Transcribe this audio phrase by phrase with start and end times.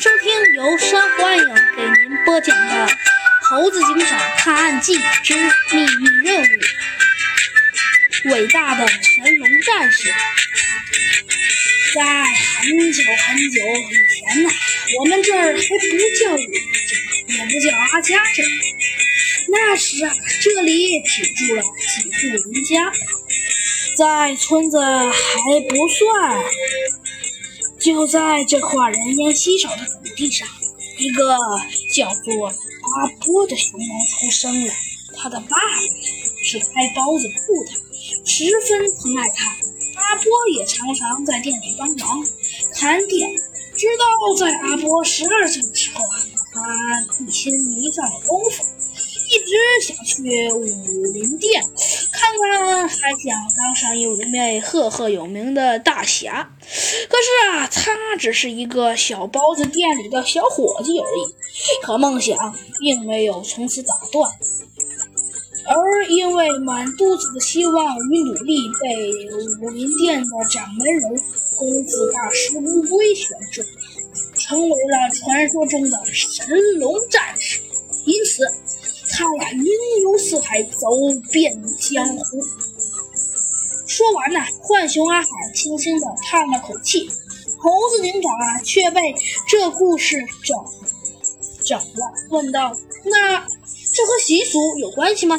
[0.00, 1.44] 收听由山幻影
[1.76, 2.86] 给您播讲的
[3.50, 6.44] 《猴子警长探案记之秘密任务》。
[8.32, 10.08] 伟大的神龙战士，
[11.96, 12.24] 在
[12.62, 14.48] 很久很久以前呐，
[15.00, 16.38] 我们这儿还不叫武镇，
[17.26, 18.46] 也不叫阿家镇。
[19.48, 22.92] 那时啊，这里只住了几户人家，
[23.96, 25.10] 在村子还
[25.68, 26.38] 不算。
[27.80, 30.46] 就在这块人烟稀少的土地上，
[30.98, 31.36] 一个
[31.94, 34.72] 叫做阿波的熊猫出生了。
[35.16, 35.56] 他的爸爸
[36.44, 37.70] 是开包子铺的，
[38.24, 39.56] 十分疼爱他。
[40.00, 40.24] 阿波
[40.56, 42.24] 也常常在店里帮忙
[42.74, 43.30] 看店。
[43.76, 46.04] 直到在阿波十二岁的时候，
[46.52, 48.64] 他一心迷上了功夫。
[49.30, 50.62] 一直想去武
[51.12, 51.62] 林殿，
[52.88, 56.50] 还想当上一位赫赫有名的大侠。
[56.60, 62.36] 可是啊，他只是一个小包子店里的小伙计而已，可梦想
[62.80, 64.30] 并没有从此打断。
[65.66, 69.26] 而因为满肚子的希望与努力，被
[69.60, 71.22] 武林殿的掌门人
[71.56, 73.64] 功夫大师乌龟选中，
[74.34, 76.46] 成为了传说中的神
[76.78, 77.60] 龙战士。
[78.04, 78.42] 因此。
[79.10, 79.66] 他俩，云
[80.02, 80.86] 游四海，走
[81.32, 82.38] 遍江湖。
[83.98, 87.10] 说完呢，浣熊阿海轻轻地叹了口气。
[87.58, 89.12] 猴子警长啊，却被
[89.48, 90.56] 这故事整
[91.64, 95.36] 整了，问道：“那这和习俗有关系吗？”“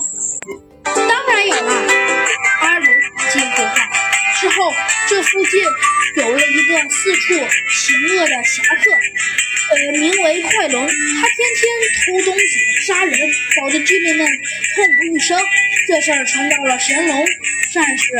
[0.83, 2.27] 当然有啦！”
[2.59, 2.87] 阿龙
[3.31, 3.75] 接过话。
[4.41, 4.69] 之后，
[5.07, 5.61] 这附近
[6.17, 7.35] 有了一个四处
[7.69, 8.91] 行恶的侠客。
[9.71, 11.63] 呃，名为快龙，他天天
[11.95, 13.17] 偷东西、杀人，
[13.55, 14.27] 搞得居民们
[14.75, 15.39] 痛不欲生。
[15.87, 17.25] 这事儿传到了神龙
[17.71, 18.13] 战士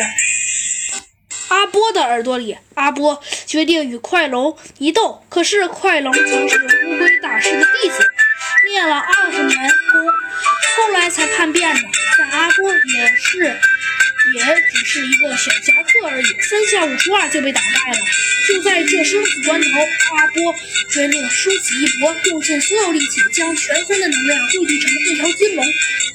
[1.50, 5.24] 阿波的耳朵里，阿波决定与快龙一斗。
[5.30, 7.98] 可是快龙曾是乌龟大师的弟子，
[8.70, 9.58] 练了二十年
[9.92, 10.06] 功，
[10.78, 11.82] 后来才叛变的。
[12.18, 17.98] 但阿波也是，也只是一个小侠客而已，三下五除二就被打败了。
[18.48, 19.68] 就在这生死关头，
[20.18, 20.56] 阿波
[20.92, 25.66] 决定殊死一搏，用尽所有力气，将全身的能量汇聚成这条金龙。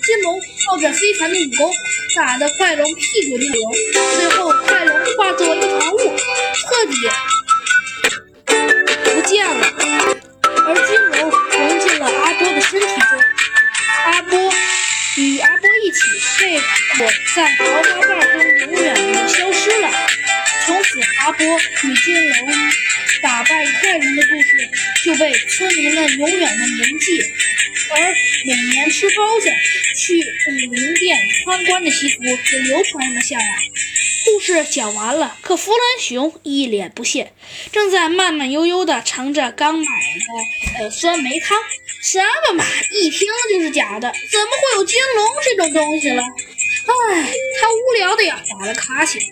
[0.03, 1.73] 金龙靠着非凡的武功，
[2.17, 3.71] 打得快龙屁滚尿流。
[4.17, 6.93] 最后，快龙化作一团雾，彻底
[9.05, 9.53] 不见了，
[10.67, 13.21] 而金龙融进了阿波的身体中。
[14.07, 14.53] 阿波
[15.19, 16.01] 与阿波一起
[16.41, 16.61] 被
[16.99, 17.73] 裹在桃花
[18.07, 19.91] 瓣中，永远的消失了。
[20.67, 22.53] 从此，阿波与金龙
[23.23, 24.69] 打败怪龙的故事
[25.05, 27.23] 就被村民们永远的铭记，
[27.91, 28.15] 而
[28.47, 29.49] 每年吃包子、
[29.97, 30.15] 去
[30.69, 33.45] 武林殿参观的习俗也流传了下来。
[34.25, 37.33] 故事讲完了，可弗兰熊一脸不屑，
[37.71, 41.59] 正在慢慢悠悠地尝着刚买的呃酸梅汤。
[42.03, 46.23] 什么嘛，一听就是假的，怎么会有金龙这种东西了？
[46.23, 49.27] 唉，他无聊的呀，打了卡起来。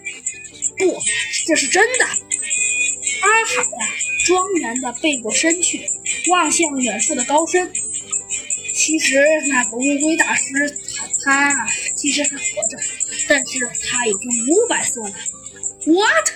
[0.79, 1.01] 不，
[1.47, 2.05] 这是真的。
[2.05, 3.89] 阿海呀，
[4.27, 5.83] 庄严地背过身去，
[6.31, 7.71] 望向远处的高山。
[8.85, 10.43] 其实那个乌龟大师，
[10.99, 12.77] 他他其实还活着，
[13.29, 15.11] 但是他已经五百岁了。
[15.87, 16.27] What？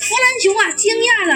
[0.00, 1.32] 弗兰熊啊，惊讶的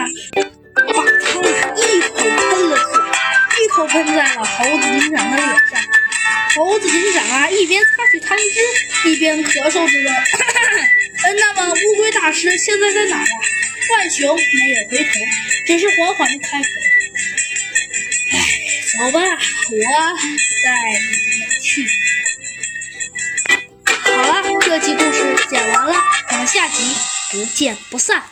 [0.75, 1.45] 把汤
[1.77, 3.13] 一口喷了出来，
[3.61, 5.77] 一口喷在了猴子警长的脸上。
[6.57, 10.15] 猴子警长啊，一边擦去汤汁，一边咳嗽着问。
[11.37, 13.27] 那么乌龟大师现在在哪儿啊？
[13.87, 15.11] 浣熊没有回头，
[15.67, 16.65] 只是缓缓地开口：“，
[18.99, 19.77] 好吧，我
[20.63, 21.87] 带你去。”
[24.05, 25.95] 好了，这集故事讲完了，
[26.31, 26.95] 我们下集
[27.33, 28.23] 不见不散。